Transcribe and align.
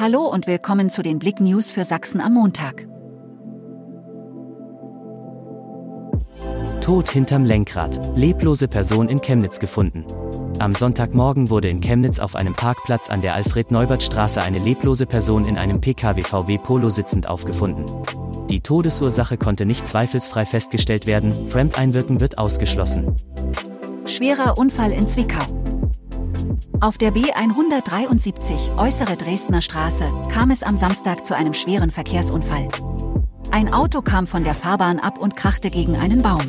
Hallo 0.00 0.28
und 0.28 0.46
willkommen 0.46 0.90
zu 0.90 1.02
den 1.02 1.18
Blick 1.18 1.40
News 1.40 1.72
für 1.72 1.82
Sachsen 1.82 2.20
am 2.20 2.34
Montag. 2.34 2.86
Tod 6.80 7.10
hinterm 7.10 7.44
Lenkrad. 7.44 7.98
Leblose 8.16 8.68
Person 8.68 9.08
in 9.08 9.20
Chemnitz 9.20 9.58
gefunden. 9.58 10.04
Am 10.60 10.76
Sonntagmorgen 10.76 11.50
wurde 11.50 11.68
in 11.68 11.80
Chemnitz 11.80 12.20
auf 12.20 12.36
einem 12.36 12.54
Parkplatz 12.54 13.10
an 13.10 13.22
der 13.22 13.34
Alfred-Neubert-Straße 13.34 14.40
eine 14.40 14.60
leblose 14.60 15.04
Person 15.04 15.44
in 15.44 15.58
einem 15.58 15.80
PKW-VW 15.80 16.58
Polo 16.58 16.90
sitzend 16.90 17.28
aufgefunden. 17.28 17.84
Die 18.50 18.60
Todesursache 18.60 19.36
konnte 19.36 19.66
nicht 19.66 19.84
zweifelsfrei 19.84 20.46
festgestellt 20.46 21.06
werden, 21.06 21.48
Fremdeinwirken 21.48 22.20
wird 22.20 22.38
ausgeschlossen. 22.38 23.16
Schwerer 24.06 24.58
Unfall 24.58 24.92
in 24.92 25.08
Zwickau. 25.08 25.57
Auf 26.80 26.96
der 26.96 27.12
B173 27.12 28.78
äußere 28.78 29.16
Dresdner 29.16 29.60
Straße 29.60 30.12
kam 30.28 30.52
es 30.52 30.62
am 30.62 30.76
Samstag 30.76 31.26
zu 31.26 31.34
einem 31.34 31.52
schweren 31.52 31.90
Verkehrsunfall. 31.90 32.68
Ein 33.50 33.72
Auto 33.72 34.00
kam 34.00 34.28
von 34.28 34.44
der 34.44 34.54
Fahrbahn 34.54 35.00
ab 35.00 35.18
und 35.18 35.34
krachte 35.34 35.70
gegen 35.70 35.96
einen 35.96 36.22
Baum. 36.22 36.42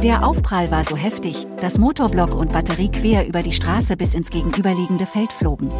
Der 0.00 0.24
Aufprall 0.24 0.70
war 0.70 0.84
so 0.84 0.96
heftig, 0.96 1.48
dass 1.60 1.78
Motorblock 1.78 2.36
und 2.36 2.52
Batterie 2.52 2.88
quer 2.88 3.26
über 3.26 3.42
die 3.42 3.50
Straße 3.50 3.96
bis 3.96 4.14
ins 4.14 4.30
gegenüberliegende 4.30 5.06
Feld 5.06 5.32
flogen. 5.32 5.70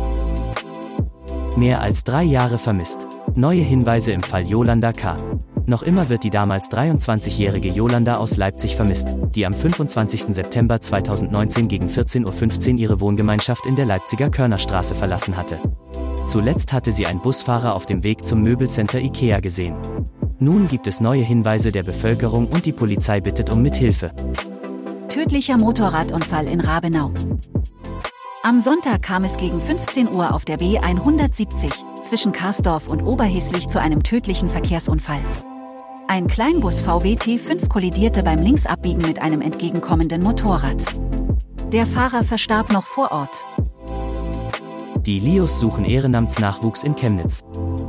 Mehr 1.56 1.80
als 1.80 2.02
drei 2.02 2.24
Jahre 2.24 2.58
vermisst. 2.58 3.06
Neue 3.36 3.62
Hinweise 3.62 4.10
im 4.10 4.24
Fall 4.24 4.44
Yolanda 4.44 4.92
K. 4.92 5.16
Noch 5.66 5.82
immer 5.82 6.08
wird 6.08 6.24
die 6.24 6.30
damals 6.30 6.70
23-jährige 6.70 7.68
Yolanda 7.68 8.16
aus 8.16 8.36
Leipzig 8.36 8.74
vermisst, 8.74 9.14
die 9.34 9.46
am 9.46 9.54
25. 9.54 10.34
September 10.34 10.80
2019 10.80 11.68
gegen 11.68 11.88
14.15 11.88 12.72
Uhr 12.72 12.78
ihre 12.78 13.00
Wohngemeinschaft 13.00 13.66
in 13.66 13.76
der 13.76 13.86
Leipziger 13.86 14.28
Körnerstraße 14.28 14.94
verlassen 14.94 15.36
hatte. 15.36 15.60
Zuletzt 16.24 16.72
hatte 16.72 16.92
sie 16.92 17.06
einen 17.06 17.20
Busfahrer 17.20 17.74
auf 17.74 17.86
dem 17.86 18.02
Weg 18.02 18.24
zum 18.24 18.42
Möbelcenter 18.42 19.00
IKEA 19.00 19.40
gesehen. 19.40 19.76
Nun 20.38 20.66
gibt 20.66 20.88
es 20.88 21.00
neue 21.00 21.22
Hinweise 21.22 21.70
der 21.70 21.84
Bevölkerung 21.84 22.48
und 22.48 22.66
die 22.66 22.72
Polizei 22.72 23.20
bittet 23.20 23.50
um 23.50 23.62
Mithilfe. 23.62 24.12
Tödlicher 25.08 25.56
Motorradunfall 25.56 26.48
in 26.48 26.60
Rabenau. 26.60 27.12
Am 28.42 28.60
Sonntag 28.60 29.02
kam 29.02 29.22
es 29.22 29.36
gegen 29.36 29.60
15 29.60 30.10
Uhr 30.10 30.34
auf 30.34 30.44
der 30.44 30.58
B170 30.58 32.02
zwischen 32.02 32.32
Karsdorf 32.32 32.88
und 32.88 33.02
Oberheslich 33.02 33.68
zu 33.68 33.80
einem 33.80 34.02
tödlichen 34.02 34.48
Verkehrsunfall. 34.48 35.20
Ein 36.12 36.26
Kleinbus 36.26 36.82
VW 36.82 37.14
T5 37.14 37.70
kollidierte 37.70 38.22
beim 38.22 38.38
Linksabbiegen 38.38 39.00
mit 39.00 39.22
einem 39.22 39.40
entgegenkommenden 39.40 40.22
Motorrad. 40.22 40.84
Der 41.72 41.86
Fahrer 41.86 42.22
verstarb 42.22 42.70
noch 42.70 42.84
vor 42.84 43.12
Ort. 43.12 43.46
Die 45.06 45.18
Lios 45.20 45.58
suchen 45.58 45.86
Ehrenamtsnachwuchs 45.86 46.84
in 46.84 46.96
Chemnitz. 46.96 47.40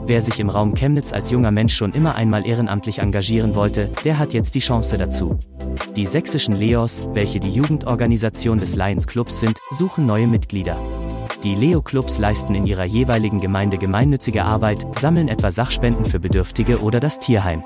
Wer 0.06 0.22
sich 0.22 0.40
im 0.40 0.50
Raum 0.50 0.74
Chemnitz 0.74 1.12
als 1.12 1.32
junger 1.32 1.52
Mensch 1.52 1.76
schon 1.76 1.92
immer 1.92 2.16
einmal 2.16 2.48
ehrenamtlich 2.48 3.00
engagieren 3.00 3.56
wollte, 3.56 3.90
der 4.06 4.20
hat 4.20 4.32
jetzt 4.32 4.56
die 4.56 4.62
Chance 4.62 4.98
dazu. 4.98 5.38
Die 5.98 6.06
sächsischen 6.06 6.56
Leos, 6.56 7.10
welche 7.12 7.42
die 7.42 7.52
Jugendorganisation 7.52 8.58
des 8.58 8.78
Lions 8.78 9.06
Clubs 9.06 9.42
sind, 9.42 9.60
suchen 9.70 10.06
neue 10.06 10.28
Mitglieder. 10.28 10.80
Die 11.44 11.56
Leo-Clubs 11.56 12.20
leisten 12.20 12.56
in 12.56 12.66
ihrer 12.66 12.86
jeweiligen 12.86 13.42
Gemeinde 13.42 13.78
gemeinnützige 13.78 14.46
Arbeit, 14.46 14.88
sammeln 14.98 15.28
etwa 15.28 15.52
Sachspenden 15.52 16.06
für 16.06 16.22
Bedürftige 16.22 16.82
oder 16.82 17.02
das 17.02 17.20
Tierheim. 17.20 17.66